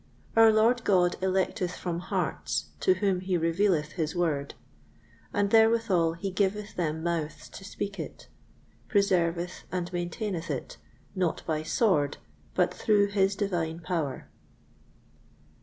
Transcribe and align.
Our 0.35 0.51
Lord 0.51 0.83
God 0.83 1.15
electeth 1.21 1.75
from 1.77 1.99
hearts, 1.99 2.69
to 2.79 2.95
whom 2.95 3.19
he 3.19 3.37
revealeth 3.37 3.91
his 3.91 4.15
Word, 4.15 4.55
and 5.31 5.51
therewithal 5.51 6.13
he 6.13 6.31
giveth 6.31 6.75
them 6.75 7.03
mouths 7.03 7.47
to 7.49 7.63
speak 7.63 7.99
it; 7.99 8.27
preserveth 8.89 9.61
and 9.71 9.91
maintaineth 9.91 10.49
it, 10.49 10.77
not 11.13 11.43
by 11.45 11.61
sword, 11.61 12.17
but 12.55 12.73
through 12.73 13.09
his 13.09 13.35
Divine 13.35 13.79
Power. 13.79 14.27